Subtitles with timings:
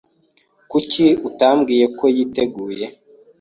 [0.71, 2.85] Kuki utambwiye ko yiteguye?